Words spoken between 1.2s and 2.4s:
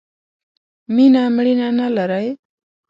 مړینه نه لرئ